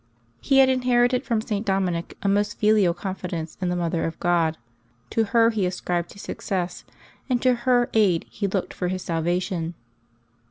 He 0.39 0.57
had 0.57 0.67
in 0.67 0.81
herited 0.81 1.21
from 1.21 1.41
St. 1.41 1.63
Dominic 1.63 2.17
a 2.23 2.27
most 2.27 2.57
filial 2.57 2.95
confidence 2.95 3.55
in 3.61 3.69
the 3.69 3.75
Mother 3.75 4.05
of 4.05 4.19
God; 4.19 4.57
to 5.11 5.25
her 5.25 5.51
he 5.51 5.63
ascribed 5.67 6.13
his 6.13 6.23
success, 6.23 6.83
and 7.29 7.39
to 7.43 7.53
her 7.69 7.87
aid 7.93 8.25
he 8.27 8.47
looked 8.47 8.73
for 8.73 8.87
his 8.87 9.03
salvation. 9.03 9.75